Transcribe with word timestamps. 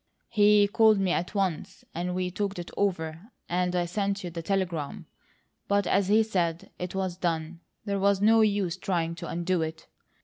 "He 0.29 0.67
called 0.67 0.97
me 0.99 1.11
at 1.11 1.35
once, 1.35 1.85
and 1.93 2.15
we 2.15 2.31
talked 2.31 2.57
it 2.57 2.71
over 2.75 3.29
and 3.47 3.75
I 3.75 3.85
sent 3.85 4.23
you 4.23 4.31
the 4.31 4.41
telegram; 4.41 5.05
but 5.67 5.85
as 5.85 6.07
he 6.07 6.23
said, 6.23 6.71
it 6.79 6.95
was 6.95 7.17
done; 7.17 7.59
there 7.85 7.99
was 7.99 8.19
no 8.19 8.41
use 8.41 8.77
trying 8.77 9.13
to 9.13 9.27
undo 9.27 9.61
it. 9.61 9.85